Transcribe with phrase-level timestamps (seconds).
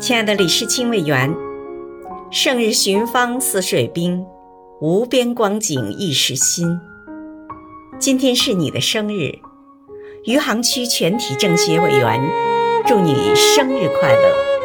[0.00, 1.36] 亲爱的李世清委员，
[2.30, 4.24] 胜日寻芳泗水滨，
[4.80, 6.80] 无边光景一时新。
[7.98, 9.38] 今天是你的生日，
[10.24, 12.18] 余杭区全体政协委员
[12.86, 14.59] 祝你生日快乐。